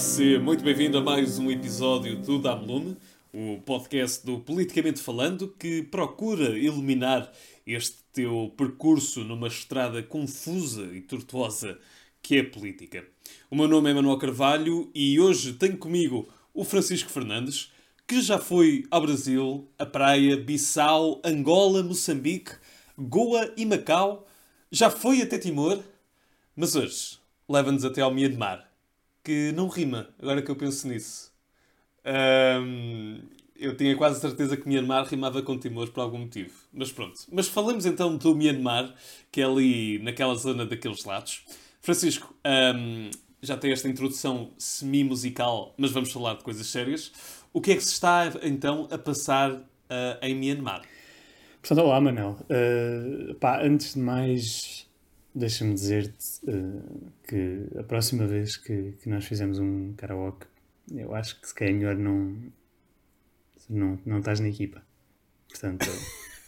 seja 0.00 0.40
muito 0.40 0.64
bem-vindo 0.64 0.96
a 0.96 1.02
mais 1.02 1.38
um 1.38 1.50
episódio 1.50 2.16
do 2.16 2.38
Damlume, 2.38 2.96
o 3.34 3.60
podcast 3.66 4.24
do 4.24 4.40
Politicamente 4.40 4.98
Falando 4.98 5.46
que 5.58 5.82
procura 5.82 6.58
iluminar 6.58 7.30
este 7.66 7.98
teu 8.10 8.50
percurso 8.56 9.22
numa 9.22 9.48
estrada 9.48 10.02
confusa 10.02 10.88
e 10.94 11.02
tortuosa 11.02 11.78
que 12.22 12.38
é 12.38 12.40
a 12.40 12.48
política. 12.48 13.04
O 13.50 13.54
meu 13.54 13.68
nome 13.68 13.90
é 13.90 13.94
Manuel 13.94 14.16
Carvalho 14.16 14.90
e 14.94 15.20
hoje 15.20 15.52
tenho 15.52 15.76
comigo 15.76 16.26
o 16.54 16.64
Francisco 16.64 17.10
Fernandes, 17.10 17.70
que 18.08 18.22
já 18.22 18.38
foi 18.38 18.86
ao 18.90 19.02
Brasil, 19.02 19.68
a 19.78 19.84
praia, 19.84 20.34
Bissau, 20.34 21.20
Angola, 21.22 21.82
Moçambique, 21.82 22.52
Goa 22.96 23.52
e 23.54 23.66
Macau, 23.66 24.26
já 24.72 24.88
foi 24.88 25.20
até 25.20 25.36
Timor, 25.36 25.78
mas 26.56 26.74
hoje 26.74 27.18
leva-nos 27.46 27.84
até 27.84 28.00
ao 28.00 28.14
Myanmar 28.14 28.69
que 29.22 29.52
não 29.52 29.68
rima, 29.68 30.08
agora 30.18 30.42
que 30.42 30.50
eu 30.50 30.56
penso 30.56 30.88
nisso. 30.88 31.32
Um, 32.04 33.20
eu 33.56 33.76
tinha 33.76 33.94
quase 33.94 34.20
certeza 34.20 34.56
que 34.56 34.66
Myanmar 34.66 35.06
rimava 35.06 35.42
com 35.42 35.58
Timor 35.58 35.90
por 35.90 36.00
algum 36.00 36.18
motivo. 36.18 36.52
Mas 36.72 36.90
pronto. 36.90 37.20
Mas 37.30 37.46
falamos 37.46 37.84
então 37.84 38.16
do 38.16 38.34
Myanmar, 38.34 38.94
que 39.30 39.42
é 39.42 39.44
ali 39.44 39.98
naquela 39.98 40.34
zona 40.34 40.64
daqueles 40.64 41.04
lados. 41.04 41.44
Francisco, 41.82 42.34
um, 42.74 43.10
já 43.42 43.56
tem 43.56 43.72
esta 43.72 43.88
introdução 43.88 44.50
semi-musical, 44.58 45.74
mas 45.76 45.90
vamos 45.92 46.10
falar 46.10 46.34
de 46.34 46.44
coisas 46.44 46.66
sérias. 46.66 47.12
O 47.52 47.60
que 47.60 47.72
é 47.72 47.76
que 47.76 47.84
se 47.84 47.92
está 47.92 48.32
então 48.42 48.88
a 48.90 48.96
passar 48.96 49.52
uh, 49.52 49.64
em 50.22 50.34
Myanmar? 50.34 50.82
Portanto, 51.60 51.84
olá, 51.84 52.00
Manel. 52.00 52.38
Uh, 52.48 53.34
pá, 53.34 53.62
antes 53.62 53.94
de 53.94 54.00
mais, 54.00 54.86
Deixa-me 55.34 55.74
dizer-te 55.74 56.40
uh, 56.44 57.12
que 57.26 57.78
a 57.78 57.82
próxima 57.84 58.26
vez 58.26 58.56
que, 58.56 58.92
que, 59.00 59.08
nós 59.08 59.24
fizemos 59.24 59.58
um 59.58 59.92
karaoke, 59.94 60.46
eu 60.92 61.14
acho 61.14 61.40
que 61.40 61.46
se 61.46 61.54
calhar 61.54 61.72
é 61.72 61.76
melhor 61.76 61.96
não, 61.96 62.36
não, 63.68 63.98
não 64.04 64.18
estás 64.18 64.40
na 64.40 64.48
equipa. 64.48 64.82
Portanto, 65.48 65.86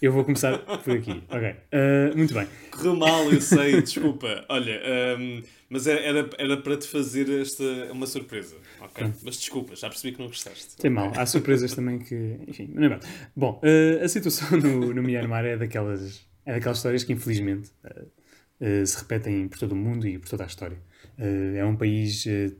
eu 0.03 0.11
vou 0.11 0.25
começar 0.25 0.59
por 0.59 0.97
aqui. 0.97 1.23
Ok. 1.29 1.51
Uh, 1.51 2.17
muito 2.17 2.35
bem. 2.35 2.49
Correu 2.73 2.97
mal, 2.97 3.33
eu 3.33 3.41
sei, 3.41 3.81
desculpa. 3.83 4.45
Olha, 4.49 4.81
um, 5.17 5.37
ehm, 5.37 5.45
mas 5.71 5.87
era, 5.87 6.29
era 6.39 6.57
para 6.57 6.77
te 6.77 6.89
fazer 6.89 7.31
esta 7.41 7.63
uma 7.93 8.07
surpresa. 8.07 8.57
Ok. 8.81 9.13
Mas 9.23 9.37
desculpa, 9.37 9.77
já 9.77 9.89
percebi 9.89 10.15
que 10.15 10.21
não 10.21 10.27
gostaste. 10.27 10.77
Tem 10.77 10.91
mal. 10.91 11.13
Há 11.17 11.25
surpresas 11.25 11.73
também 11.73 12.01
que. 12.01 12.37
Enfim, 12.49 12.69
não 12.75 12.85
é 12.85 12.89
bom. 12.89 13.01
Bom, 13.37 13.61
uh, 13.63 14.05
a 14.05 14.09
situação 14.09 14.59
no, 14.59 14.93
no 14.93 15.03
Myanmar 15.05 15.45
é 15.45 15.57
daquelas, 15.57 16.27
é 16.45 16.55
daquelas 16.55 16.79
histórias 16.79 17.05
que, 17.05 17.13
infelizmente. 17.13 17.71
Uh, 17.85 18.22
eh, 18.61 18.85
se 18.87 18.99
repetem 18.99 19.49
por 19.49 19.59
todo 19.59 19.73
o 19.73 19.77
mundo 19.77 20.07
e 20.07 20.19
por 20.19 20.29
toda 20.29 20.45
a 20.45 20.47
história. 20.47 20.79
Uh, 21.19 21.57
é 21.57 21.65
um 21.65 21.77
país 21.77 22.25
uh, 22.27 22.55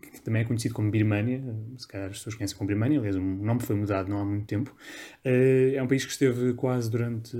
que 0.00 0.20
também 0.20 0.42
é 0.42 0.44
conhecido 0.44 0.74
como 0.74 0.90
Birmania, 0.90 1.42
se 1.78 1.86
calhar 1.86 2.10
as 2.10 2.18
pessoas 2.18 2.34
conhecem 2.34 2.56
como 2.56 2.66
Birmania, 2.66 2.98
aliás, 2.98 3.16
o 3.16 3.20
nome 3.20 3.62
foi 3.62 3.76
mudado 3.76 4.08
não 4.08 4.18
há 4.18 4.24
muito 4.24 4.44
tempo. 4.44 4.74
é 5.24 5.80
um 5.82 5.86
país 5.86 6.04
que 6.04 6.10
esteve 6.10 6.52
quase 6.54 6.90
durante 6.90 7.36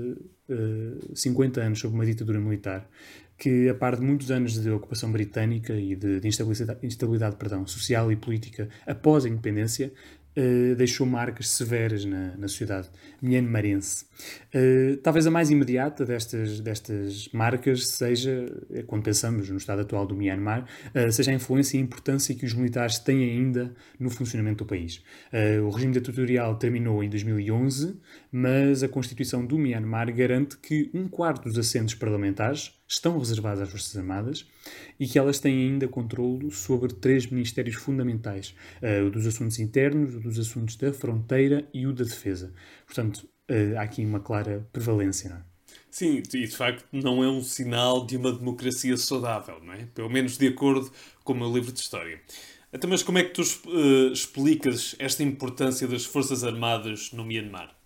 50 1.13 1.61
anos 1.61 1.79
sob 1.79 1.93
uma 1.93 2.05
ditadura 2.05 2.39
militar, 2.39 2.89
que, 3.37 3.69
a 3.69 3.75
par 3.75 3.97
de 3.97 4.01
muitos 4.01 4.31
anos 4.31 4.59
de 4.59 4.69
ocupação 4.71 5.11
britânica 5.11 5.73
e 5.73 5.95
de, 5.95 6.19
de 6.19 6.27
instabilidade, 6.27 6.79
instabilidade 6.83 7.35
perdão, 7.35 7.67
social 7.67 8.11
e 8.11 8.15
política 8.15 8.69
após 8.85 9.25
a 9.25 9.29
independência, 9.29 9.93
uh, 10.37 10.75
deixou 10.75 11.05
marcas 11.05 11.49
severas 11.49 12.05
na, 12.05 12.37
na 12.37 12.47
sociedade 12.47 12.89
mianmarense. 13.21 14.05
Uh, 14.53 14.97
talvez 14.97 15.25
a 15.25 15.31
mais 15.31 15.49
imediata 15.49 16.05
destas, 16.05 16.59
destas 16.59 17.29
marcas 17.33 17.87
seja, 17.89 18.45
eh, 18.71 18.83
quando 18.83 19.03
pensamos 19.03 19.49
no 19.49 19.57
estado 19.57 19.81
atual 19.81 20.05
do 20.05 20.15
Myanmar, 20.15 20.65
uh, 20.95 21.11
seja 21.11 21.31
a 21.31 21.33
influência 21.33 21.77
e 21.77 21.79
a 21.79 21.83
importância 21.83 22.35
que 22.35 22.45
os 22.45 22.53
militares 22.53 22.99
têm 22.99 23.23
ainda 23.23 23.73
no 23.99 24.09
funcionamento 24.09 24.63
do 24.63 24.67
país. 24.67 25.01
o 25.65 25.69
regime 25.69 25.93
ditatorial 25.93 26.55
terminou 26.55 27.03
em 27.03 27.09
2011, 27.09 27.99
mas 28.31 28.83
a 28.83 28.87
Constituição 28.87 29.45
do 29.45 29.57
Myanmar 29.57 30.13
garante 30.13 30.57
que 30.57 30.89
um 30.93 31.07
quarto 31.07 31.43
dos 31.43 31.57
assentos 31.57 31.95
parlamentares 31.95 32.76
estão 32.87 33.19
reservadas 33.19 33.61
às 33.61 33.69
Forças 33.69 33.97
Armadas 33.97 34.45
e 34.99 35.07
que 35.07 35.19
elas 35.19 35.39
têm 35.39 35.69
ainda 35.69 35.87
controlo 35.87 36.49
sobre 36.51 36.93
três 36.93 37.27
ministérios 37.27 37.75
fundamentais: 37.75 38.55
uh, 38.81 39.05
o 39.05 39.11
dos 39.11 39.27
assuntos 39.27 39.59
internos, 39.59 40.15
o 40.15 40.19
dos 40.19 40.39
assuntos 40.39 40.75
da 40.75 40.93
fronteira 40.93 41.67
e 41.73 41.85
o 41.85 41.93
da 41.93 42.03
defesa. 42.03 42.53
Portanto, 42.85 43.27
uh, 43.49 43.77
há 43.77 43.81
aqui 43.81 44.05
uma 44.05 44.19
clara 44.19 44.67
prevalência, 44.71 45.29
não 45.29 45.37
é? 45.37 45.41
Sim, 45.89 46.17
e 46.17 46.21
de 46.21 46.55
facto 46.55 46.85
não 46.91 47.23
é 47.23 47.29
um 47.29 47.41
sinal 47.41 48.05
de 48.05 48.17
uma 48.17 48.31
democracia 48.31 48.95
saudável, 48.97 49.59
não 49.63 49.73
é? 49.73 49.85
Pelo 49.93 50.09
menos 50.09 50.37
de 50.37 50.47
acordo 50.47 50.91
com 51.23 51.33
o 51.33 51.35
meu 51.37 51.51
livro 51.51 51.71
de 51.71 51.79
história. 51.79 52.21
Então, 52.71 52.89
mas 52.89 53.01
como 53.01 53.17
é 53.17 53.23
que 53.23 53.33
tu 53.33 53.41
uh, 53.41 54.11
explicas 54.11 54.95
esta 54.99 55.23
importância 55.23 55.87
das 55.87 56.05
Forças 56.05 56.43
Armadas 56.43 57.11
no 57.13 57.25
Myanmar? 57.25 57.76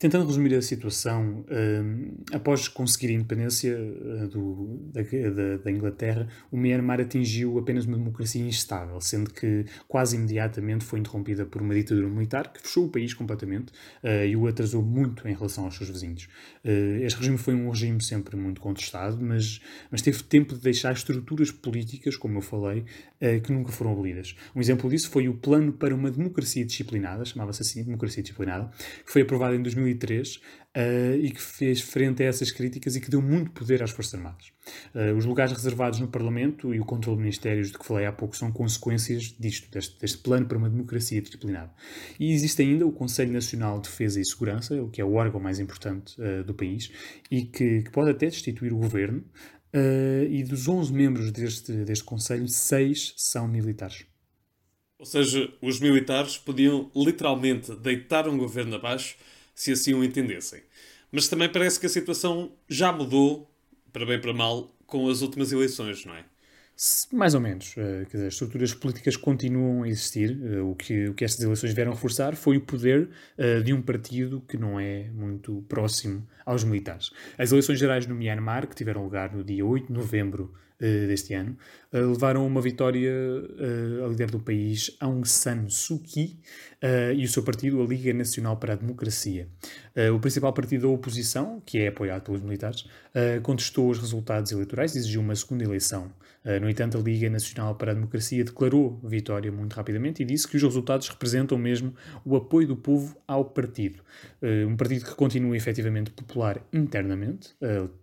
Tentando 0.00 0.26
resumir 0.26 0.54
a 0.54 0.62
situação, 0.62 1.44
uh, 1.50 2.34
após 2.34 2.68
conseguir 2.68 3.08
a 3.08 3.12
independência 3.12 3.76
uh, 3.78 4.28
do, 4.28 4.80
da, 4.94 5.02
da, 5.02 5.56
da, 5.62 5.70
Inglaterra, 5.70 6.26
o 6.50 6.56
Myanmar 6.56 7.02
atingiu 7.02 7.58
apenas 7.58 7.84
uma 7.84 7.98
democracia 7.98 8.40
instável, 8.40 8.98
sendo 9.02 9.30
que 9.30 9.66
quase 9.86 10.16
imediatamente 10.16 10.86
foi 10.86 11.00
interrompida 11.00 11.44
por 11.44 11.60
uma 11.60 11.74
ditadura 11.74 12.08
militar 12.08 12.50
que 12.50 12.62
fechou 12.62 12.86
o 12.86 12.88
país 12.88 13.12
completamente 13.12 13.72
uh, 14.02 14.24
e 14.26 14.34
o 14.34 14.46
atrasou 14.46 14.82
muito 14.82 15.28
em 15.28 15.34
relação 15.34 15.66
aos 15.66 15.76
seus 15.76 15.90
vizinhos. 15.90 16.28
este 17.02 17.18
regime 17.18 17.36
foi 17.36 17.54
um 17.54 17.68
regime 17.68 18.02
sempre 18.02 18.36
muito 18.36 18.58
contestado, 18.58 19.18
mas, 19.20 19.60
mas 19.90 20.00
teve 20.00 20.22
tempo 20.22 20.54
de 20.54 20.62
deixar 20.62 20.94
estruturas 20.94 21.50
políticas, 21.50 22.16
como 22.16 22.38
eu 22.38 22.42
falei, 22.42 22.86
que 23.44 23.52
nunca 23.52 23.70
foram 23.70 23.92
abolidas. 23.92 24.34
Um 24.56 24.60
exemplo 24.60 24.88
disso 24.88 25.10
foi 25.10 25.28
o 25.28 25.34
Plano 25.34 25.74
para 25.74 25.94
uma 25.94 26.10
Democracia 26.10 26.64
Disciplinada, 26.64 27.22
chamava-se 27.26 27.60
assim, 27.60 27.84
Democracia 27.84 28.22
Disciplinada, 28.22 28.70
que 29.04 29.12
foi 29.12 29.22
aprovado 29.22 29.54
em 29.54 29.62
2000 29.62 29.89
2003 29.94 30.36
uh, 30.36 30.40
eh, 30.74 31.16
e 31.16 31.30
que 31.30 31.40
fez 31.40 31.80
frente 31.80 32.22
a 32.22 32.26
essas 32.26 32.50
críticas 32.50 32.96
e 32.96 33.00
que 33.00 33.10
deu 33.10 33.20
muito 33.20 33.50
poder 33.50 33.82
às 33.82 33.90
Forças 33.90 34.14
Armadas. 34.14 34.52
Uh, 34.94 35.16
os 35.16 35.24
lugares 35.24 35.52
reservados 35.52 35.98
no 35.98 36.08
Parlamento 36.08 36.74
e 36.74 36.80
o 36.80 36.84
controle 36.84 37.16
de 37.16 37.22
ministérios 37.22 37.70
de 37.70 37.78
que 37.78 37.84
falei 37.84 38.06
há 38.06 38.12
pouco 38.12 38.36
são 38.36 38.52
consequências 38.52 39.34
disto, 39.38 39.70
deste, 39.70 39.98
deste 40.00 40.18
plano 40.18 40.46
para 40.46 40.58
uma 40.58 40.70
democracia 40.70 41.20
disciplinada. 41.20 41.72
E 42.18 42.32
existe 42.32 42.62
ainda 42.62 42.86
o 42.86 42.92
Conselho 42.92 43.32
Nacional 43.32 43.80
de 43.80 43.88
Defesa 43.88 44.20
e 44.20 44.24
Segurança, 44.24 44.80
o 44.82 44.88
que 44.88 45.00
é 45.00 45.04
o 45.04 45.14
órgão 45.14 45.40
mais 45.40 45.58
importante 45.58 46.14
uh, 46.20 46.44
do 46.44 46.54
país, 46.54 46.90
e 47.30 47.42
que, 47.42 47.82
que, 47.82 47.90
pode 47.90 48.10
até 48.10 48.26
destituir 48.26 48.72
o 48.72 48.76
governo. 48.76 49.24
e 50.28 50.42
dos 50.42 50.66
11 50.66 50.92
membros 50.92 51.30
deste, 51.30 51.72
deste 51.84 52.04
Conselho, 52.04 52.48
6 52.48 53.14
são 53.16 53.46
militares. 53.46 54.04
Ou 55.00 55.06
seja, 55.06 55.50
os 55.62 55.80
militares 55.80 56.36
podiam 56.36 56.90
literalmente 56.94 57.74
deitar 57.76 58.28
um 58.28 58.36
governo 58.36 58.76
abaixo 58.76 59.16
se 59.60 59.72
assim 59.72 59.92
o 59.92 60.02
entendessem. 60.02 60.62
Mas 61.12 61.28
também 61.28 61.46
parece 61.46 61.78
que 61.78 61.84
a 61.84 61.88
situação 61.90 62.50
já 62.66 62.90
mudou, 62.90 63.46
para 63.92 64.06
bem 64.06 64.18
para 64.18 64.32
mal, 64.32 64.74
com 64.86 65.06
as 65.06 65.20
últimas 65.20 65.52
eleições, 65.52 66.02
não 66.06 66.14
é? 66.14 66.24
Mais 67.12 67.34
ou 67.34 67.40
menos. 67.42 67.74
Dizer, 68.10 68.26
as 68.26 68.32
estruturas 68.32 68.72
políticas 68.72 69.14
continuam 69.14 69.82
a 69.82 69.88
existir. 69.88 70.30
Uh, 70.30 70.70
o, 70.70 70.74
que, 70.74 71.08
o 71.08 71.14
que 71.14 71.24
estas 71.26 71.44
eleições 71.44 71.74
vieram 71.74 71.92
reforçar 71.92 72.34
foi 72.34 72.56
o 72.56 72.60
poder 72.62 73.10
uh, 73.38 73.62
de 73.62 73.74
um 73.74 73.82
partido 73.82 74.42
que 74.48 74.56
não 74.56 74.80
é 74.80 75.10
muito 75.10 75.62
próximo 75.68 76.26
aos 76.46 76.64
militares. 76.64 77.10
As 77.36 77.52
eleições 77.52 77.78
gerais 77.78 78.06
no 78.06 78.14
Myanmar, 78.14 78.66
que 78.66 78.74
tiveram 78.74 79.04
lugar 79.04 79.34
no 79.34 79.44
dia 79.44 79.64
8 79.64 79.88
de 79.88 79.92
novembro 79.92 80.54
deste 81.08 81.34
ano, 81.34 81.58
levaram 81.92 82.46
uma 82.46 82.62
vitória 82.62 83.12
a 84.02 84.08
líder 84.08 84.30
do 84.30 84.40
país, 84.40 84.96
Aung 84.98 85.28
San 85.28 85.68
Suu 85.68 85.98
Kyi, 85.98 86.40
e 87.14 87.22
o 87.22 87.28
seu 87.28 87.42
partido, 87.42 87.82
a 87.82 87.86
Liga 87.86 88.14
Nacional 88.14 88.56
para 88.56 88.72
a 88.72 88.76
Democracia. 88.76 89.46
o 90.10 90.18
principal 90.18 90.54
partido 90.54 90.80
da 90.80 90.88
oposição, 90.88 91.62
que 91.66 91.80
é 91.80 91.88
apoiado 91.88 92.22
pelos 92.22 92.40
militares, 92.40 92.86
contestou 93.42 93.90
os 93.90 93.98
resultados 93.98 94.52
eleitorais 94.52 94.94
e 94.94 94.98
exigiu 95.00 95.20
uma 95.20 95.36
segunda 95.36 95.64
eleição. 95.64 96.10
No 96.60 96.70
entanto, 96.70 96.96
a 96.96 97.00
Liga 97.00 97.28
Nacional 97.28 97.74
para 97.74 97.92
a 97.92 97.94
Democracia 97.94 98.42
declarou 98.42 98.98
vitória 99.04 99.52
muito 99.52 99.74
rapidamente 99.74 100.22
e 100.22 100.24
disse 100.24 100.48
que 100.48 100.56
os 100.56 100.62
resultados 100.62 101.08
representam 101.08 101.58
mesmo 101.58 101.94
o 102.24 102.34
apoio 102.34 102.66
do 102.66 102.76
povo 102.76 103.16
ao 103.28 103.44
partido. 103.44 104.02
um 104.66 104.74
partido 104.74 105.04
que 105.04 105.14
continua 105.14 105.54
efetivamente 105.56 106.10
popular 106.10 106.64
internamente, 106.72 107.54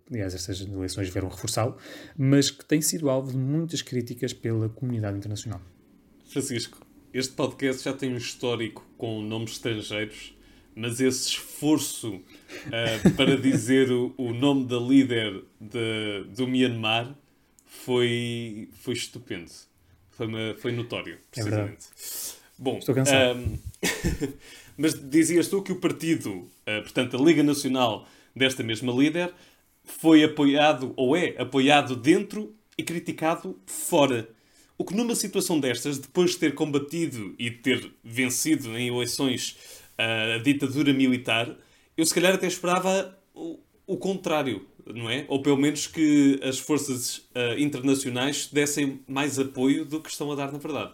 aliás, 0.08 0.34
estas 0.34 0.60
eleições 0.60 1.08
vieram 1.08 1.28
reforçá-lo, 1.28 1.76
mas 2.16 2.48
que 2.50 2.64
tem 2.64 2.80
sido 2.80 3.10
alvo 3.10 3.32
de 3.32 3.38
muitas 3.38 3.82
críticas 3.82 4.32
pela 4.32 4.68
comunidade 4.68 5.16
internacional. 5.18 5.60
Francisco, 6.28 6.86
este 7.12 7.32
podcast 7.32 7.82
já 7.82 7.92
tem 7.94 8.12
um 8.12 8.18
histórico 8.18 8.86
com 8.98 9.22
nomes 9.22 9.52
estrangeiros, 9.52 10.36
mas 10.74 11.00
esse 11.00 11.30
esforço 11.30 12.16
uh, 12.16 13.10
para 13.16 13.34
dizer 13.40 13.90
o, 13.90 14.12
o, 14.16 14.32
nome 14.34 14.66
da 14.66 14.76
líder 14.76 15.42
de, 15.58 16.24
do 16.36 16.46
Myanmar 16.46 17.16
foi, 17.84 18.68
foi 18.72 18.94
estupendo. 18.94 19.50
Foi, 20.10 20.26
uma, 20.26 20.54
foi 20.58 20.72
notório, 20.72 21.14
é 21.14 21.18
precisamente. 21.30 21.86
É 21.86 22.38
Bom, 22.58 22.78
Estou 22.78 22.94
cansado. 22.94 23.38
Um, 23.38 23.58
mas 24.76 24.94
dizias 25.08 25.48
tu 25.48 25.62
que 25.62 25.72
o 25.72 25.76
partido, 25.76 26.30
uh, 26.32 26.82
portanto, 26.82 27.16
a 27.16 27.20
Liga 27.20 27.42
Nacional 27.42 28.06
desta 28.34 28.62
mesma 28.62 28.92
líder, 28.92 29.32
foi 29.84 30.24
apoiado, 30.24 30.92
ou 30.96 31.16
é 31.16 31.34
apoiado 31.38 31.94
dentro 31.94 32.54
e 32.76 32.82
criticado 32.82 33.58
fora. 33.66 34.28
O 34.76 34.84
que 34.84 34.94
numa 34.94 35.14
situação 35.14 35.58
destas, 35.58 35.98
depois 35.98 36.32
de 36.32 36.38
ter 36.38 36.54
combatido 36.54 37.34
e 37.38 37.50
de 37.50 37.56
ter 37.56 37.92
vencido 38.04 38.76
em 38.76 38.88
eleições 38.88 39.56
a 39.96 40.38
ditadura 40.38 40.92
militar, 40.92 41.56
eu 41.96 42.06
se 42.06 42.14
calhar 42.14 42.34
até 42.34 42.46
esperava 42.46 43.18
o, 43.34 43.58
o 43.86 43.96
contrário, 43.96 44.64
não 44.94 45.10
é? 45.10 45.24
Ou 45.28 45.42
pelo 45.42 45.56
menos 45.56 45.86
que 45.86 46.40
as 46.42 46.58
forças 46.58 47.18
uh, 47.34 47.58
internacionais 47.58 48.48
dessem 48.52 49.00
mais 49.06 49.38
apoio 49.38 49.84
do 49.84 50.00
que 50.00 50.10
estão 50.10 50.30
a 50.32 50.34
dar 50.34 50.52
na 50.52 50.58
verdade. 50.58 50.92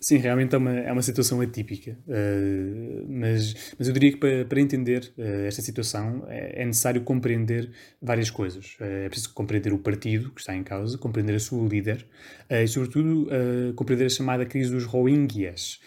Sim, 0.00 0.18
realmente 0.18 0.54
é 0.54 0.58
uma, 0.58 0.72
é 0.78 0.92
uma 0.92 1.02
situação 1.02 1.40
atípica, 1.40 1.98
uh, 2.06 3.06
mas, 3.08 3.74
mas 3.76 3.88
eu 3.88 3.92
diria 3.92 4.12
que 4.12 4.16
para, 4.16 4.44
para 4.44 4.60
entender 4.60 5.12
uh, 5.18 5.46
esta 5.46 5.60
situação 5.60 6.24
é, 6.28 6.62
é, 6.62 6.64
necessário 6.64 7.00
compreender 7.00 7.72
várias 8.00 8.30
coisas. 8.30 8.76
Uh, 8.80 9.06
é 9.06 9.08
preciso 9.08 9.34
compreender 9.34 9.72
o 9.72 9.78
partido 9.78 10.30
que 10.30 10.40
está 10.40 10.54
em 10.54 10.62
causa, 10.62 10.96
compreender 10.96 11.34
a 11.34 11.40
sua 11.40 11.66
líder 11.68 12.06
e, 12.48 12.66
sobretudo, 12.68 13.28
compreender 13.74 14.06
a 14.06 14.08
chamada 14.08 14.46
crise 14.46 14.70
dos 14.70 14.84
Rohingyas. 14.84 15.80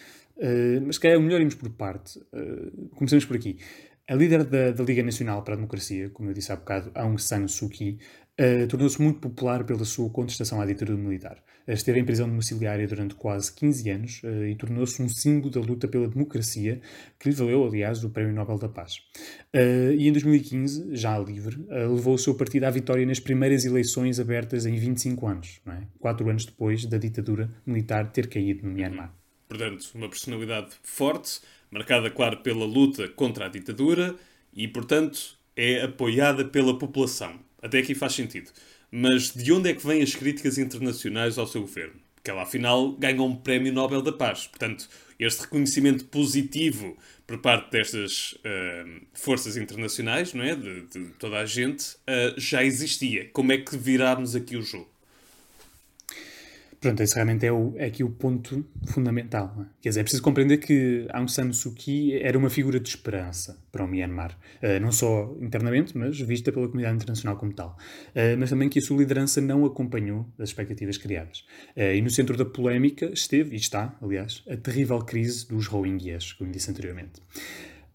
mas, 0.85 0.95
se 0.95 1.01
calhar, 1.01 1.17
é 1.17 1.19
melhor 1.19 1.39
irmos 1.39 1.55
por 1.55 1.69
parte. 1.69 2.19
começamos 2.95 3.25
por 3.25 3.35
aqui. 3.35 3.57
A 4.11 4.13
líder 4.13 4.43
da, 4.43 4.71
da, 4.71 4.83
Liga 4.83 5.01
Nacional 5.01 5.41
para 5.41 5.53
a 5.53 5.55
Democracia, 5.55 6.09
como 6.09 6.29
eu 6.29 6.33
disse 6.33 6.51
há 6.51 6.57
bocado, 6.57 6.91
Aung 6.95 7.17
San 7.17 7.47
Suu 7.47 7.69
Kyi, 7.69 7.97
uh, 8.37 8.67
tornou-se 8.67 9.01
muito 9.01 9.21
popular 9.21 9.63
pela 9.63 9.85
sua 9.85 10.09
contestação 10.09 10.59
à 10.59 10.65
ditadura 10.65 10.97
militar. 10.97 11.41
Esteve 11.65 12.01
em 12.01 12.03
prisão 12.03 12.27
domiciliária 12.27 12.85
durante 12.85 13.15
quase 13.15 13.53
15 13.53 13.89
anos 13.89 14.21
uh, 14.23 14.45
e 14.47 14.55
tornou-se 14.55 15.01
um 15.01 15.07
símbolo 15.07 15.49
da 15.49 15.61
luta 15.61 15.87
pela 15.87 16.09
democracia, 16.09 16.81
que 17.17 17.29
lhe 17.29 17.35
valeu, 17.35 17.65
aliás, 17.65 18.03
o 18.03 18.09
Prémio 18.09 18.33
Nobel 18.33 18.57
da 18.57 18.67
Paz. 18.67 18.97
e 19.97 20.05
em 20.05 20.11
2015, 20.11 20.93
já 20.93 21.17
livre, 21.17 21.65
levou 21.69 22.15
o 22.15 22.17
seu 22.17 22.35
partido 22.35 22.65
à 22.65 22.69
vitória 22.69 23.05
nas 23.05 23.21
primeiras 23.21 23.63
eleições 23.63 24.19
abertas 24.19 24.65
em 24.65 24.75
25 24.75 25.25
anos, 25.25 25.61
é? 25.65 25.83
quatro 25.99 26.29
anos 26.29 26.45
depois 26.45 26.85
da 26.85 26.97
ditadura 26.97 27.49
militar 27.65 28.11
ter 28.11 28.27
caído 28.27 28.67
no 28.67 28.73
Myanmar. 28.73 29.15
Portanto, 29.51 29.85
uma 29.95 30.07
personalidade 30.07 30.69
forte, 30.81 31.41
marcada, 31.71 32.09
claro, 32.09 32.37
pela 32.37 32.65
luta 32.65 33.07
contra 33.07 33.45
a 33.45 33.49
ditadura 33.49 34.15
e, 34.53 34.67
portanto, 34.67 35.37
é 35.55 35.83
apoiada 35.83 36.45
pela 36.45 36.77
população. 36.77 37.39
Até 37.61 37.79
aqui 37.79 37.95
faz 37.95 38.13
sentido. 38.13 38.51
Mas 38.91 39.33
de 39.33 39.51
onde 39.53 39.69
é 39.69 39.73
que 39.73 39.85
vêm 39.85 40.01
as 40.01 40.13
críticas 40.13 40.57
internacionais 40.57 41.37
ao 41.37 41.47
seu 41.47 41.61
governo? 41.61 41.95
Porque 42.15 42.29
ela, 42.29 42.43
afinal, 42.43 42.91
ganhou 42.91 43.27
um 43.27 43.35
Prémio 43.35 43.71
Nobel 43.71 44.01
da 44.01 44.11
Paz. 44.11 44.45
Portanto, 44.47 44.87
este 45.17 45.41
reconhecimento 45.41 46.05
positivo 46.05 46.97
por 47.25 47.39
parte 47.39 47.71
destas 47.71 48.33
uh, 48.33 49.01
forças 49.13 49.55
internacionais, 49.55 50.33
não 50.33 50.43
é? 50.43 50.55
De, 50.55 50.81
de 50.87 51.05
toda 51.13 51.39
a 51.39 51.45
gente, 51.45 51.95
uh, 51.95 52.37
já 52.37 52.63
existia. 52.63 53.29
Como 53.31 53.51
é 53.53 53.57
que 53.57 53.77
virámos 53.77 54.35
aqui 54.35 54.57
o 54.57 54.61
jogo? 54.61 54.89
Pronto, 56.81 56.99
esse 57.03 57.13
realmente 57.13 57.45
é, 57.45 57.51
o, 57.51 57.75
é 57.77 57.85
aqui 57.85 58.03
o 58.03 58.09
ponto 58.09 58.65
fundamental. 58.87 59.55
É? 59.59 59.65
Quer 59.83 59.89
dizer, 59.89 59.99
é 59.99 60.03
preciso 60.03 60.23
compreender 60.23 60.57
que 60.57 61.05
Aung 61.11 61.31
San 61.31 61.53
Suu 61.53 61.75
Kyi 61.75 62.19
era 62.19 62.35
uma 62.35 62.49
figura 62.49 62.79
de 62.79 62.89
esperança 62.89 63.63
para 63.71 63.85
o 63.85 63.87
Myanmar. 63.87 64.35
Uh, 64.63 64.79
não 64.81 64.91
só 64.91 65.31
internamente, 65.39 65.95
mas 65.95 66.19
vista 66.19 66.51
pela 66.51 66.65
comunidade 66.65 66.95
internacional 66.95 67.37
como 67.37 67.53
tal. 67.53 67.77
Uh, 68.09 68.35
mas 68.39 68.49
também 68.49 68.67
que 68.67 68.79
a 68.79 68.81
sua 68.81 68.97
liderança 68.97 69.39
não 69.39 69.63
acompanhou 69.63 70.25
as 70.39 70.49
expectativas 70.49 70.97
criadas. 70.97 71.45
Uh, 71.77 71.93
e 71.93 72.01
no 72.01 72.09
centro 72.09 72.35
da 72.35 72.45
polémica 72.45 73.11
esteve, 73.13 73.53
e 73.53 73.59
está, 73.59 73.95
aliás, 74.01 74.43
a 74.49 74.57
terrível 74.57 74.97
crise 75.01 75.47
dos 75.47 75.67
Rohingyas, 75.67 76.33
como 76.33 76.51
disse 76.51 76.71
anteriormente. 76.71 77.21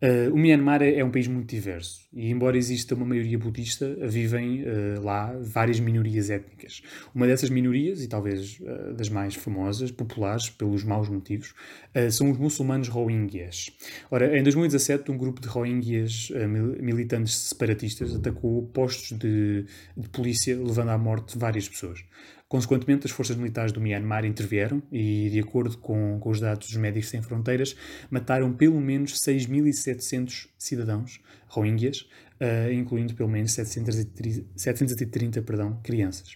Uh, 0.02 0.30
o 0.30 0.36
Myanmar 0.36 0.82
é, 0.82 0.98
é, 0.98 1.04
um 1.04 1.10
país 1.10 1.26
muito 1.26 1.48
diverso 1.48 2.06
e, 2.12 2.30
embora 2.30 2.58
exista 2.58 2.94
uma 2.94 3.06
maioria 3.06 3.38
budista, 3.38 3.96
vivem 4.06 4.62
uh, 4.62 5.02
lá 5.02 5.34
várias 5.40 5.80
minorias 5.80 6.28
étnicas. 6.28 6.82
Uma 7.14 7.26
dessas 7.26 7.48
minorias, 7.48 8.02
e 8.02 8.08
talvez 8.08 8.60
uh, 8.60 8.92
das 8.92 9.08
mais 9.08 9.34
famosas, 9.34 9.90
populares 9.90 10.50
pelos 10.50 10.84
maus 10.84 11.08
motivos, 11.08 11.54
são 12.10 12.30
os 12.30 12.36
muçulmanos 12.36 12.88
Rohingyas. 12.88 13.70
Ora, 14.10 14.38
em 14.38 14.42
2017, 14.42 15.10
um 15.10 15.16
grupo 15.16 15.40
de 15.40 15.48
Rohingyas 15.48 16.30
militantes 16.78 17.34
separatistas 17.34 18.14
atacou 18.14 18.62
postos 18.66 19.16
de, 19.16 19.64
de 19.96 20.08
polícia, 20.10 20.56
levando 20.56 20.90
à 20.90 20.98
morte 20.98 21.38
várias 21.38 21.68
pessoas. 21.68 22.04
Consequentemente, 22.48 23.06
as 23.06 23.10
forças 23.10 23.36
militares 23.36 23.72
do 23.72 23.80
Myanmar 23.80 24.24
intervieram 24.24 24.80
e, 24.92 25.28
de 25.30 25.40
acordo 25.40 25.76
com, 25.78 26.18
com 26.20 26.30
os 26.30 26.38
dados 26.38 26.68
dos 26.68 26.76
Médicos 26.76 27.08
Sem 27.08 27.20
Fronteiras, 27.20 27.74
mataram 28.08 28.52
pelo 28.52 28.80
menos 28.80 29.14
6.700 29.14 30.48
cidadãos 30.56 31.20
rohingyas, 31.48 32.06
uh, 32.40 32.72
incluindo 32.72 33.14
pelo 33.14 33.28
menos 33.28 33.52
730, 33.52 34.46
730 34.54 35.42
perdão, 35.42 35.80
crianças. 35.82 36.34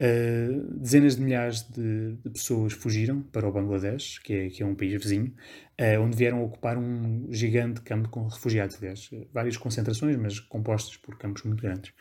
Uh, 0.00 0.78
dezenas 0.78 1.16
de 1.16 1.22
milhares 1.22 1.62
de, 1.62 2.14
de, 2.22 2.30
pessoas 2.30 2.72
fugiram 2.72 3.20
para 3.20 3.48
o 3.48 3.52
Bangladesh, 3.52 4.18
que 4.20 4.32
é, 4.32 4.48
que 4.50 4.62
é 4.62 4.66
um 4.66 4.74
país 4.74 5.02
vizinho, 5.02 5.32
uh, 5.80 6.00
onde 6.00 6.16
vieram 6.16 6.42
ocupar 6.44 6.76
um 6.76 7.26
gigante 7.30 7.80
campo 7.80 8.08
com 8.08 8.26
refugiados, 8.26 8.76
aliás, 8.76 9.10
várias 9.32 9.56
concentrações, 9.56 10.16
mas 10.16 10.40
compostas 10.40 10.96
por 10.96 11.16
campos 11.16 11.42
muito 11.42 11.62
grandes. 11.62 11.92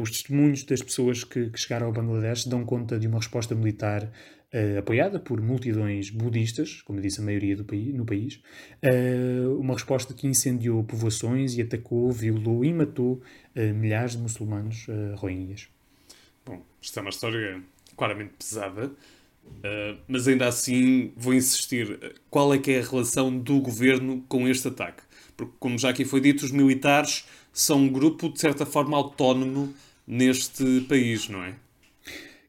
os 0.00 0.10
testemunhos 0.10 0.64
das 0.64 0.82
pessoas 0.82 1.24
que, 1.24 1.50
que 1.50 1.58
chegaram 1.58 1.86
ao 1.86 1.92
Bangladesh 1.92 2.46
dão 2.46 2.64
conta 2.64 2.98
de 2.98 3.06
uma 3.06 3.18
resposta 3.18 3.54
militar 3.54 4.10
uh, 4.52 4.78
apoiada 4.78 5.18
por 5.18 5.40
multidões 5.40 6.10
budistas, 6.10 6.82
como 6.82 7.00
disse 7.00 7.20
a 7.20 7.24
maioria 7.24 7.56
do 7.56 7.64
país, 7.64 7.94
no 7.94 8.04
país, 8.04 8.42
uh, 8.84 9.58
uma 9.58 9.74
resposta 9.74 10.14
que 10.14 10.26
incendiou 10.26 10.82
povoações 10.84 11.56
e 11.56 11.62
atacou, 11.62 12.10
violou 12.10 12.64
e 12.64 12.72
matou 12.72 13.14
uh, 13.56 13.74
milhares 13.74 14.12
de 14.12 14.18
muçulmanos 14.18 14.86
uh, 14.88 15.14
rohingyas. 15.16 15.68
Bom, 16.44 16.62
isto 16.80 16.98
é 16.98 17.02
uma 17.02 17.10
história 17.10 17.62
claramente 17.96 18.32
pesada, 18.38 18.90
mas 20.08 20.26
ainda 20.28 20.48
assim 20.48 21.12
vou 21.16 21.34
insistir. 21.34 22.14
Qual 22.30 22.52
é 22.54 22.58
que 22.58 22.70
é 22.72 22.80
a 22.80 22.84
relação 22.84 23.36
do 23.36 23.60
governo 23.60 24.24
com 24.28 24.48
este 24.48 24.68
ataque? 24.68 25.02
Porque, 25.36 25.52
como 25.58 25.78
já 25.78 25.90
aqui 25.90 26.04
foi 26.04 26.20
dito, 26.20 26.44
os 26.44 26.50
militares 26.50 27.24
são 27.52 27.78
um 27.78 27.88
grupo, 27.88 28.30
de 28.30 28.40
certa 28.40 28.66
forma, 28.66 28.96
autónomo 28.96 29.74
neste 30.06 30.82
país, 30.82 31.28
não 31.28 31.42
é? 31.42 31.54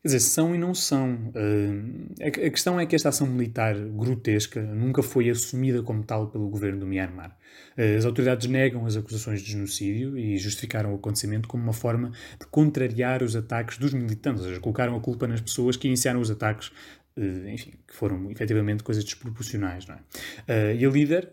Quer 0.01 0.07
dizer, 0.07 0.19
são 0.21 0.55
e 0.55 0.57
não 0.57 0.73
são. 0.73 1.13
Uh, 1.13 2.25
a, 2.25 2.49
questão 2.49 2.79
é 2.79 2.87
que 2.87 2.95
esta 2.95 3.09
ação 3.09 3.27
militar 3.27 3.75
grotesca 3.75 4.59
nunca 4.59 5.03
foi 5.03 5.29
assumida 5.29 5.83
como 5.83 6.03
tal 6.03 6.27
pelo 6.27 6.49
governo 6.49 6.79
do 6.79 6.87
Myanmar. 6.87 7.37
Uh, 7.77 7.97
as 7.99 8.05
autoridades 8.05 8.47
negam 8.47 8.83
as 8.87 8.97
acusações 8.97 9.41
de 9.43 9.51
genocídio 9.51 10.17
e 10.17 10.39
justificaram 10.39 10.91
o 10.91 10.95
acontecimento 10.95 11.47
como 11.47 11.61
uma 11.61 11.73
forma 11.73 12.11
de 12.39 12.47
contrariar 12.47 13.21
os 13.21 13.35
ataques 13.35 13.77
dos 13.77 13.93
militantes, 13.93 14.41
ou 14.41 14.49
seja, 14.49 14.59
colocaram 14.59 14.95
a 14.95 14.99
culpa 14.99 15.27
nas 15.27 15.39
pessoas 15.39 15.77
que 15.77 15.87
iniciaram 15.87 16.19
os 16.19 16.31
ataques 16.31 16.69
uh, 17.15 17.49
enfim, 17.49 17.73
que 17.87 17.93
foram 17.93 18.31
efetivamente 18.31 18.81
coisas 18.81 19.03
desproporcionais. 19.03 19.85
Não 19.85 19.99
é? 20.47 20.75
e 20.75 20.83
a 20.83 20.89
líder, 20.89 21.31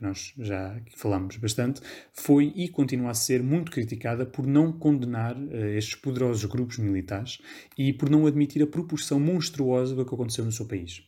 que 0.00 0.02
nós 0.02 0.32
já 0.38 0.80
falámos 0.96 1.36
bastante, 1.36 1.82
foi 2.12 2.52
e 2.56 2.68
continua 2.68 3.10
a 3.10 3.14
ser 3.14 3.42
muito 3.42 3.70
criticada 3.70 4.24
por 4.24 4.46
não 4.46 4.72
condenar 4.72 5.36
uh, 5.36 5.66
estes 5.76 5.94
poderosos 5.94 6.44
grupos 6.46 6.78
militares 6.78 7.38
e 7.76 7.92
por 7.92 8.08
não 8.08 8.26
admitir 8.26 8.62
a 8.62 8.66
proporção 8.66 9.20
monstruosa 9.20 9.94
do 9.94 10.04
que 10.04 10.14
aconteceu 10.14 10.44
no 10.44 10.52
seu 10.52 10.66
país. 10.66 11.02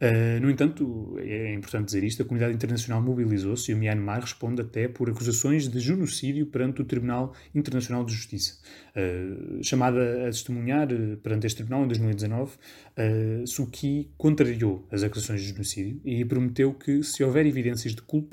Uh, 0.00 0.40
no 0.40 0.50
entanto, 0.50 1.18
é 1.18 1.52
importante 1.52 1.86
dizer 1.86 2.02
isto, 2.02 2.22
a 2.22 2.24
comunidade 2.24 2.54
internacional 2.54 3.02
mobilizou-se 3.02 3.70
e 3.70 3.74
o 3.74 3.76
Myanmar 3.76 4.22
responde 4.22 4.62
até 4.62 4.88
por 4.88 5.10
acusações 5.10 5.68
de 5.68 5.78
genocídio 5.78 6.46
perante 6.46 6.80
o 6.80 6.84
Tribunal 6.84 7.34
Internacional 7.54 8.04
de 8.04 8.14
Justiça. 8.14 8.58
Uh, 8.90 9.62
chamada 9.62 10.26
a 10.26 10.30
testemunhar 10.30 10.88
perante 11.22 11.46
este 11.46 11.58
tribunal 11.58 11.84
em 11.84 11.88
2019, 11.88 12.52
uh, 12.52 13.46
Suu 13.46 13.66
Kyi 13.66 14.10
contrariou 14.16 14.86
as 14.90 15.02
acusações 15.02 15.42
de 15.42 15.48
genocídio 15.48 16.00
e 16.04 16.24
prometeu 16.24 16.72
que, 16.72 17.02
se 17.02 17.22
houver 17.22 17.44
evidências 17.44 17.94
de 17.94 18.00
culpa, 18.00 18.29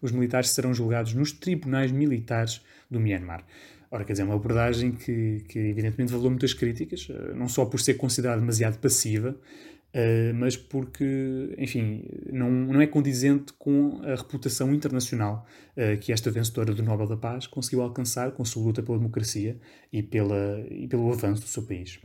os 0.00 0.12
militares 0.12 0.50
serão 0.50 0.72
julgados 0.72 1.14
nos 1.14 1.32
tribunais 1.32 1.90
militares 1.90 2.60
do 2.90 3.00
Myanmar. 3.00 3.44
Ora, 3.90 4.04
quer 4.04 4.12
dizer, 4.12 4.22
uma 4.22 4.34
abordagem 4.36 4.92
que, 4.92 5.42
que 5.48 5.58
evidentemente 5.58 6.12
valeu 6.12 6.30
muitas 6.30 6.54
críticas, 6.54 7.08
não 7.34 7.48
só 7.48 7.64
por 7.64 7.80
ser 7.80 7.94
considerada 7.94 8.40
demasiado 8.40 8.78
passiva, 8.78 9.36
Uh, 9.92 10.32
mas 10.34 10.56
porque, 10.56 11.52
enfim, 11.58 12.04
não, 12.32 12.48
não 12.48 12.80
é 12.80 12.86
condizente 12.86 13.52
com 13.54 14.00
a 14.04 14.14
reputação 14.14 14.72
internacional 14.72 15.44
uh, 15.76 15.98
que 15.98 16.12
esta 16.12 16.30
vencedora 16.30 16.72
do 16.72 16.80
Nobel 16.80 17.08
da 17.08 17.16
Paz 17.16 17.48
conseguiu 17.48 17.82
alcançar 17.82 18.30
com 18.30 18.42
a 18.42 18.46
sua 18.46 18.62
luta 18.62 18.84
pela 18.84 18.98
democracia 18.98 19.58
e, 19.92 20.00
pela, 20.00 20.64
e 20.70 20.86
pelo 20.86 21.12
avanço 21.12 21.42
do 21.42 21.48
seu 21.48 21.64
país. 21.64 21.98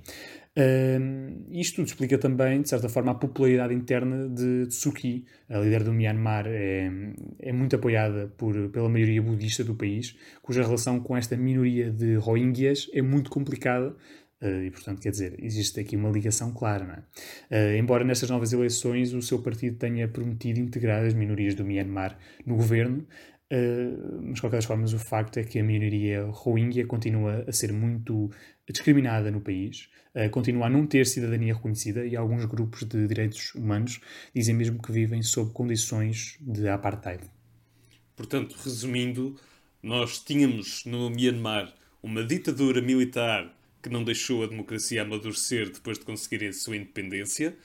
Uh, 0.57 1.45
isto 1.51 1.75
tudo 1.75 1.87
explica 1.87 2.17
também, 2.17 2.61
de 2.61 2.69
certa 2.69 2.89
forma, 2.89 3.11
a 3.11 3.15
popularidade 3.15 3.73
interna 3.73 4.29
de 4.29 4.65
Tsuki. 4.67 5.25
A 5.47 5.59
líder 5.59 5.83
do 5.83 5.93
Myanmar 5.93 6.47
é, 6.47 6.89
é 7.39 7.51
muito 7.51 7.75
apoiada 7.75 8.33
por, 8.35 8.69
pela 8.69 8.89
maioria 8.89 9.21
budista 9.21 9.63
do 9.63 9.75
país, 9.75 10.17
cuja 10.41 10.63
relação 10.63 10.99
com 10.99 11.15
esta 11.15 11.37
minoria 11.37 11.91
de 11.91 12.15
Rohingyas 12.15 12.89
é 12.93 13.01
muito 13.01 13.29
complicada, 13.29 13.95
e, 14.41 14.69
portanto, 14.69 15.01
quer 15.01 15.11
dizer, 15.11 15.35
existe 15.39 15.79
aqui 15.79 15.95
uma 15.95 16.09
ligação 16.09 16.53
clara. 16.53 17.05
É? 17.49 17.75
Uh, 17.75 17.77
embora 17.77 18.03
nestas 18.03 18.29
novas 18.29 18.51
eleições 18.53 19.13
o 19.13 19.21
seu 19.21 19.41
partido 19.41 19.77
tenha 19.77 20.07
prometido 20.07 20.59
integrar 20.59 21.05
as 21.05 21.13
minorias 21.13 21.55
do 21.55 21.63
Myanmar 21.63 22.17
no 22.45 22.55
governo, 22.55 23.05
Uh, 23.51 24.23
mas, 24.23 24.35
de 24.35 24.41
qualquer 24.41 24.63
forma, 24.63 24.85
o 24.85 24.99
facto 24.99 25.37
é 25.37 25.43
que 25.43 25.59
a 25.59 25.63
minoria 25.63 26.25
rohingya 26.25 26.85
continua 26.87 27.45
a 27.47 27.51
ser 27.51 27.71
muito 27.71 28.31
discriminada 28.67 29.29
no 29.29 29.39
país, 29.39 29.87
uh, 30.15 30.29
continua 30.31 30.65
a 30.65 30.69
não 30.69 30.87
ter 30.87 31.05
cidadania 31.05 31.53
reconhecida 31.53 32.05
e 32.07 32.15
alguns 32.15 32.45
grupos 32.45 32.83
de 32.83 33.07
direitos 33.07 33.53
humanos 33.53 34.01
dizem 34.33 34.55
mesmo 34.55 34.81
que 34.81 34.91
vivem 34.91 35.21
sob 35.21 35.53
condições 35.53 36.37
de 36.41 36.67
apartheid. 36.67 37.23
Portanto, 38.15 38.55
resumindo, 38.63 39.35
nós 39.83 40.19
tínhamos 40.23 40.83
no 40.85 41.11
Myanmar 41.11 41.71
uma 42.01 42.23
ditadura 42.23 42.81
militar 42.81 43.55
que 43.85 43.93
não 43.93 44.03
deixou 44.03 44.43
a 44.43 44.47
democracia 44.47 45.03
amadurecer 45.03 45.69
depois 45.69 45.99
de 45.99 46.05
conseguirem 46.05 46.47
a 46.47 46.53
sua 46.53 46.75
independência, 46.75 47.55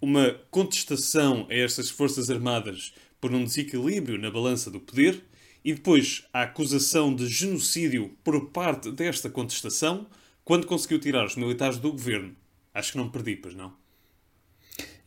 uma 0.00 0.30
contestação 0.50 1.46
a 1.50 1.54
estas 1.54 1.90
forças 1.90 2.30
armadas 2.30 2.94
por 3.20 3.30
um 3.34 3.44
desequilíbrio 3.44 4.18
na 4.18 4.30
balança 4.30 4.70
do 4.70 4.80
poder 4.80 5.22
e 5.62 5.74
depois 5.74 6.24
a 6.32 6.44
acusação 6.44 7.14
de 7.14 7.28
genocídio 7.28 8.16
por 8.24 8.48
parte 8.48 8.90
desta 8.90 9.28
contestação 9.28 10.06
quando 10.42 10.66
conseguiu 10.66 10.98
tirar 10.98 11.26
os 11.26 11.36
militares 11.36 11.76
do 11.76 11.92
governo. 11.92 12.34
Acho 12.72 12.92
que 12.92 12.98
não 12.98 13.10
perdi, 13.10 13.36
pois 13.36 13.54
não? 13.54 13.74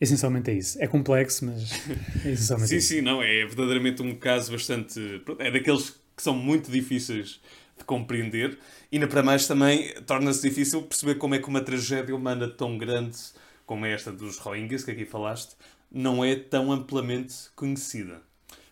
Essencialmente 0.00 0.52
é 0.52 0.54
isso. 0.54 0.80
É 0.80 0.86
complexo, 0.86 1.46
mas 1.46 1.68
é 2.24 2.30
essencialmente 2.30 2.68
Sim, 2.70 2.76
isso. 2.76 2.88
sim, 2.88 3.00
não. 3.00 3.20
É 3.20 3.44
verdadeiramente 3.44 4.02
um 4.02 4.14
caso 4.14 4.52
bastante. 4.52 5.00
É 5.40 5.50
daqueles 5.50 5.90
que 6.16 6.22
são 6.22 6.34
muito 6.34 6.70
difíceis 6.70 7.40
de 7.80 7.84
compreender 7.84 8.58
e, 8.92 8.98
na 8.98 9.06
para 9.06 9.22
mais, 9.22 9.46
também 9.46 9.92
torna-se 10.06 10.48
difícil 10.48 10.82
perceber 10.82 11.16
como 11.16 11.34
é 11.34 11.38
que 11.38 11.48
uma 11.48 11.60
tragédia 11.60 12.14
humana 12.14 12.48
tão 12.48 12.78
grande 12.78 13.18
como 13.66 13.86
esta 13.86 14.10
dos 14.10 14.38
Rohingyas, 14.38 14.82
que 14.82 14.90
aqui 14.90 15.04
falaste, 15.04 15.54
não 15.92 16.24
é 16.24 16.34
tão 16.34 16.72
amplamente 16.72 17.34
conhecida. 17.54 18.20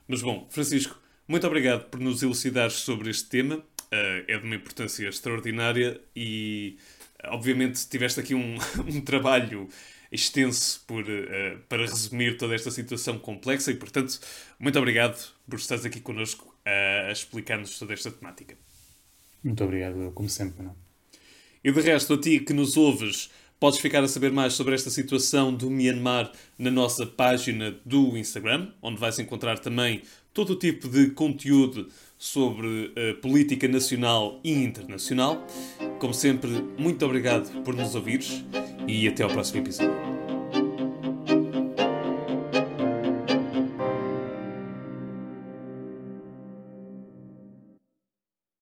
Mas 0.09 0.23
bom, 0.23 0.49
Francisco, 0.51 1.01
muito 1.27 1.47
obrigado 1.47 1.85
por 1.85 2.01
nos 2.01 2.21
elucidar 2.23 2.71
sobre 2.71 3.09
este 3.11 3.29
tema. 3.29 3.59
Uh, 3.59 4.25
é 4.27 4.39
de 4.39 4.45
uma 4.45 4.57
importância 4.57 5.09
extraordinária 5.09 6.01
e, 6.17 6.79
obviamente, 7.27 7.89
tiveste 7.89 8.19
aqui 8.19 8.35
um, 8.35 8.57
um 8.87 9.01
trabalho 9.01 9.69
extenso 10.11 10.83
por, 10.85 11.05
uh, 11.05 11.59
para 11.69 11.83
resumir 11.83 12.37
toda 12.37 12.57
esta 12.57 12.71
situação 12.71 13.21
complexa 13.21 13.71
e, 13.71 13.77
portanto, 13.77 14.19
muito 14.59 14.79
obrigado 14.79 15.33
por 15.49 15.61
estares 15.61 15.85
aqui 15.85 16.01
connosco 16.01 16.47
uh, 16.67 17.09
a 17.09 17.13
explicar-nos 17.13 17.79
toda 17.79 17.95
esta 17.95 18.11
temática. 18.11 18.57
Muito 19.43 19.63
obrigado, 19.65 20.13
como 20.15 20.29
sempre. 20.29 20.63
Não? 20.63 20.75
E 21.63 21.73
de 21.73 21.81
resto, 21.81 22.15
a 22.15 22.21
ti 22.21 22.41
que 22.41 22.53
nos 22.53 22.77
ouves, 22.77 23.31
podes 23.59 23.79
ficar 23.79 24.03
a 24.03 24.09
saber 24.09 24.33
mais 24.33 24.55
sobre 24.55 24.75
esta 24.75 24.91
situação 24.91 25.53
do 25.53 25.71
Myanmar 25.71 26.31
na 26.59 26.71
nossa 26.71 27.05
página 27.07 27.77
do 27.85 28.17
Instagram, 28.17 28.73
onde 28.81 28.99
vais 28.99 29.19
encontrar 29.19 29.59
também 29.59 30.03
todo 30.33 30.51
o 30.51 30.57
tipo 30.57 30.89
de 30.89 31.11
conteúdo 31.11 31.89
sobre 32.17 32.93
a 32.97 33.21
política 33.21 33.67
nacional 33.67 34.41
e 34.45 34.53
internacional. 34.53 35.45
Como 35.99 36.15
sempre, 36.15 36.51
muito 36.79 37.05
obrigado 37.05 37.63
por 37.63 37.75
nos 37.75 37.95
ouvires 37.95 38.45
e 38.87 39.09
até 39.09 39.23
ao 39.25 39.31
próximo 39.31 39.61
episódio. 39.61 40.08